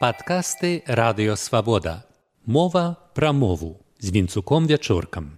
[0.00, 2.04] Падкасты радыёвабода.
[2.46, 5.36] Мова пра мову з вінцуком вячоркам.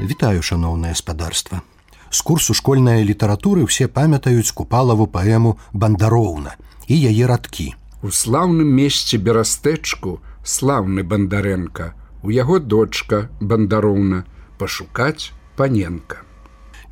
[0.00, 1.62] Вітаю шаноўнае спадарства.
[2.10, 6.60] З курсу школьнай літаратуры ўсе памятаюць купалаву паэму бандароўна
[6.92, 7.72] і яе радкі.
[8.04, 14.28] У слаўным месце берастэчку слаўны бандарэнка, у яго дочка бандароўна
[14.62, 16.22] пашукаць паненка.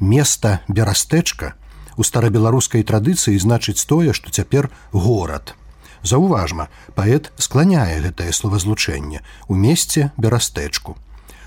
[0.01, 1.55] Места берастэчка
[1.95, 5.55] у старабеларускай традыцыі значыць тое, што цяпер горад.
[6.03, 6.67] Заўважма,
[6.99, 10.97] паэт скланяе гэтае словазлучэнне у месце берастэчку.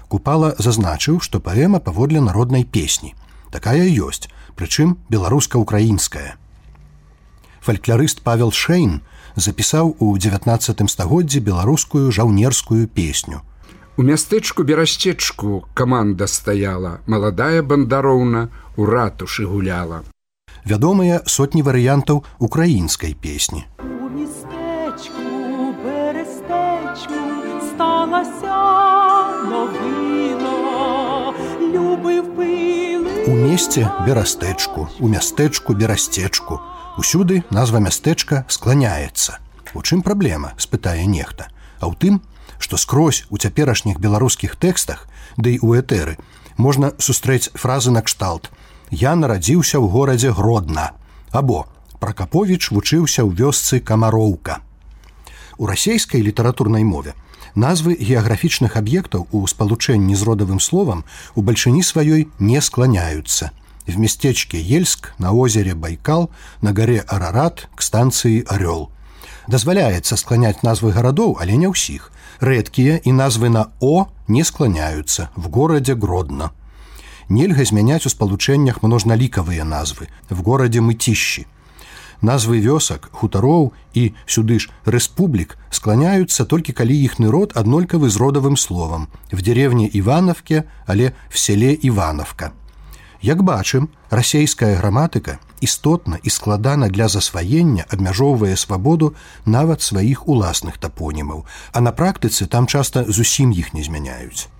[0.07, 3.15] Купала зазначыў, што паэма паводле народнай песні.
[3.51, 6.37] Такая ёсць, прычым беларуска-украінская.
[7.67, 9.01] Фальклярыст Павел Шэйн
[9.35, 13.43] запісаў у 19 стагоддзі беларускую жаўнерскую песню.
[13.95, 20.01] У мястэчку берасцечку каманда стаяла, маладая бандароўна у ратушы гуляла.
[20.65, 23.69] Вядомыя сотні варыянтаў украінскай песні.
[23.77, 27.21] У містечку берестечку
[27.69, 28.57] сталася
[29.45, 30.57] новина
[31.61, 33.29] любив пили.
[33.29, 36.61] У месце берастэчку, у мястэчку берасцечку.
[36.97, 39.37] Усюды назва мястэчка скланяецца.
[39.77, 42.23] У чым праблема, спытае нехта, А ў тым,
[42.63, 46.15] што скрозь у цяперашніх беларускіх тэкстах, ды і у этэры,
[46.55, 48.47] можна сустрэць фразы накшталт:
[48.89, 50.95] Я нарадзіўся ў горадзе гродна.
[51.31, 51.67] Або
[52.03, 54.59] Пракаповіч вучыўся ў вёсцы камароўка.
[55.55, 57.15] У расійскай літаратурнай мове
[57.55, 61.05] назвы геаграфічных аб'ектаў у спалучэнні з родавым словам
[61.35, 63.51] у бальшыні сваёй не скланяюцца
[63.87, 66.29] в местечке Ельск, на озере Байкал,
[66.61, 68.91] на горе Арарат, к станции Орел.
[69.47, 72.11] Дазваляецца скланяць назвы гарадоў, але не ўсіх.
[72.39, 76.51] Рэдкія і назвы на О не скланяюцца в горадзе Гродно.
[77.29, 81.47] Нельга змяняць у спалучэннях множналікавыя назвы в горадзе мыцішщі.
[82.23, 88.55] Назвы вёсак, хутароў і сюды ж рэспублік скланяюцца толькі калі іхны род аднолькавы з родавым
[88.55, 92.55] словам в деревне Івановке, але в селе Івановка.
[93.23, 101.45] Як бачым, расійская граматыка істотна і складана для засваення абмяжоўвае свабоду нават сваіх уласных тапонімаў,
[101.71, 104.51] а на практыцы там часта зусім іх не змяняюць.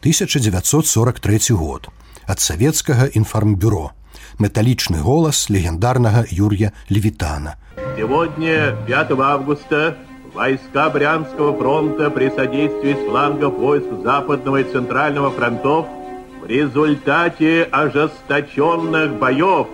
[0.00, 1.92] 1943 год
[2.24, 3.92] ад савецкага інфармбюро
[4.40, 7.60] металічны голас легендарнага Юрия Левитана.
[7.98, 9.98] Сегодня 5 августа
[10.32, 15.86] войска Брянского фронта при содействии с флангов войск Западного и Центрального фронтов
[16.42, 19.68] в результате ожесточенных боев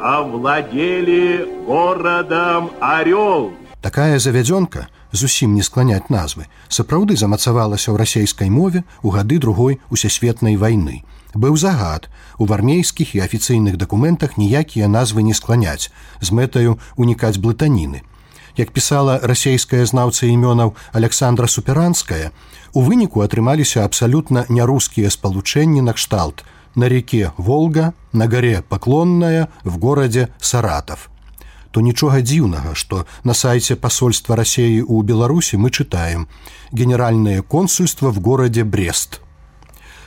[0.00, 3.52] овладели городом Орел.
[3.82, 10.54] Такая завядзёнка зусім не скланяць назвы, сапраўды замацавалася ў расійскай мове ў гады другой усесветнай
[10.54, 11.02] вайны.
[11.34, 12.06] Быў загад,
[12.38, 15.90] у армейскіх і афіцыйных дакументах ніякія назвы не скланяць
[16.20, 18.06] з мэтаю унікаць блытаніны.
[18.56, 22.32] Як пісала расійская знаўца імёнаў Александра Суперанская,
[22.76, 26.44] У выніку атрымаліся абсалютна нярускія спалучэнні на кшталт
[26.76, 31.08] на реке Волга, на горе паклонная в горадзе Саратов.
[31.70, 36.28] То нічога дзіўнага, што на сайце пасольства рассеі ў Беларусі мы чытаем
[36.70, 39.20] генеральнае консульство в горадзе Брест.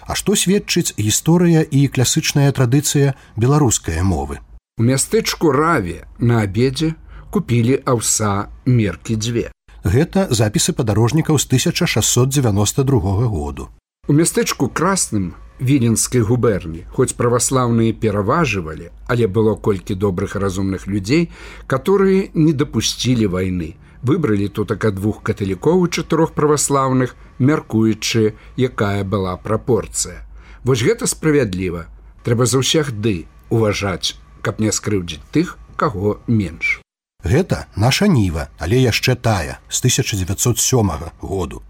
[0.06, 4.38] А што сведчыць гісторыя і класычная традыцыя беларускай мовы.
[4.78, 6.94] У мястэчку раве на абедзе
[7.31, 9.51] купілі аўса меркі дзве.
[9.84, 13.69] Гэта запісы падарожнікаў з 1692 году.
[14.07, 21.29] У мястэчку красным віленскай губерні, хоць праваслаўныя пераважывалі, але было колькі добрых разумных людзей,
[21.68, 23.75] которые не дапусцілі вайны.
[24.01, 30.23] Выбралі тутака двух каталікоў і чатырох праваслаўных, мяркуючы, якая была прапорцыя.
[30.63, 31.88] Вось гэта справядліва.
[32.23, 36.79] Трэба заўсягды уважаць, каб не скрыўдзіць тых, каго менш.
[37.24, 41.62] Гэта наша ніва, але яшчэ тая з 1907 году.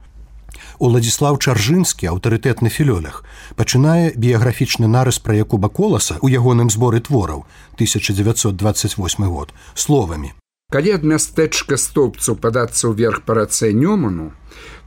[0.78, 3.26] Уладзіслаў Чаржынскі, аўтарытэтны філёлях,
[3.58, 7.50] пачынае біяграфічны нарыс пра Якуба коласа ў ягоным зборы твораў
[7.82, 10.38] 1928 год словамі.
[10.70, 14.30] Калі ад мястэчка стопцу падацца ўверх па рацэ Нёману,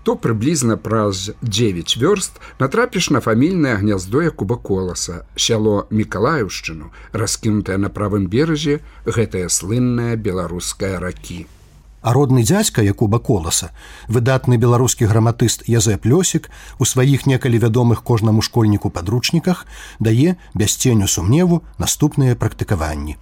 [0.06, 7.90] то прыблізна праз 9 вёрст натрапіш на фамільнае гняздо Якуба коласа, сяло Мікалаюшчыну, раскінутае на
[7.90, 8.78] правым беразе
[9.10, 11.50] гэтая слынная беларуская ракі.
[11.98, 13.74] А родны дзядзька Якуба коласа,
[14.06, 16.46] выдатны беларускі граматыст Язэп Лёсік
[16.78, 19.66] у сваіх некалі вядомых кожнаму школьніку падручніках
[19.98, 23.18] дае бясценю сумневу наступныя практыкаванні.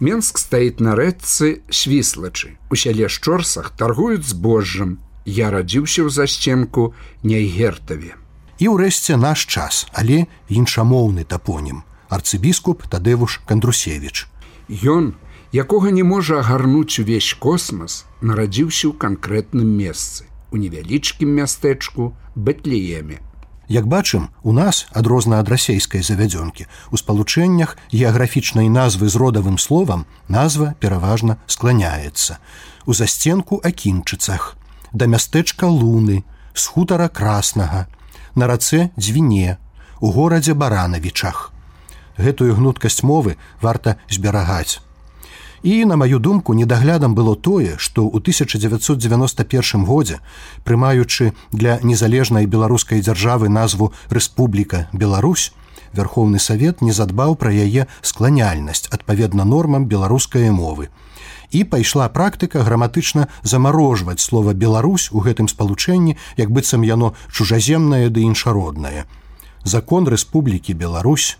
[0.00, 2.58] Менск стаіць на рэчцы свіслачы.
[2.70, 6.92] У сяле шчорсах таргуюць збожжам, Я радзіўся ў засценку
[7.24, 8.12] Няйгертаве.
[8.60, 11.80] І ўрэшце наш час, але іншамоўны тапонім
[12.14, 14.28] арцыбіскуп Тадэвуш Кандрусевич.
[14.68, 15.14] Ён,
[15.52, 23.18] якога не можа агарнуць увесь космас, нарадзіўся ў канкрэтным месцы, у невялічкім мястэчку бэтлееме.
[23.68, 29.56] Як бачым, у нас ад розна ад расейскай завядзёнкі у спалучэннях геаграфічнай назвы з родавым
[29.56, 32.38] словам назва пераважна скланяецца.
[32.84, 34.56] У засценку акінчыцах,
[34.92, 37.88] да мястэчка луны, з хутара краснага,
[38.34, 39.56] на рацэ дзвіне,
[40.00, 41.50] у горадзе баранавічах.
[42.20, 44.84] Гэтую гнуткасць мовы варта зберагаць.
[45.64, 50.20] І, на маю думку, недаглядам было тое, што ў 1991 годзе,
[50.60, 55.56] прымаючы для незалежнай беларускай дзяржавы назву Рэспубліка Беларусь,
[55.96, 60.92] Верховны Савет не задбаў пра яе скланяльнасць адпаведна нормам беларускай мовы.
[61.48, 68.28] І пайшла практыка граматычна замарожваць слова Беларусь у гэтым спалучэнні, як быццам яно чужаземнае ды
[68.28, 69.08] іншароднае.
[69.64, 71.38] Закон Рэспублікі Беларусь,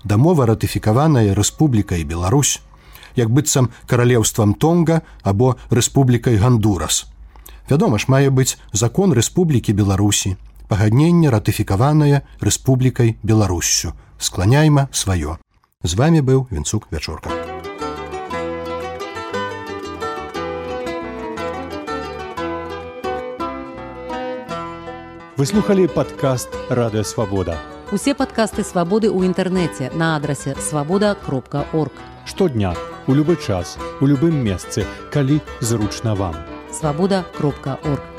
[0.00, 2.64] дамова ратыфікаваная Рэспублікай Беларусь,
[3.16, 7.06] як быццам каралеўствам тонга або рэспублікай гандурас.
[7.68, 10.36] Вядома ж мае быць закон Рэспублікі Беларусі,
[10.70, 13.92] пагадненне ратыфікаванае Рэспублікай Беларусю.
[14.18, 15.36] Скланяйма сваё.
[15.82, 17.34] З вами быў вінцук вячорка.
[25.36, 27.58] Выслухалі падкаст радыёвабода.
[27.92, 31.92] Усе падкасты свабоды ў інтэрнэце на адрасе свабода кропка орг.
[32.24, 32.72] Штодня
[33.06, 36.36] у любы час у любым месцы калі зручна вам.
[36.72, 38.15] Свабода кропка орг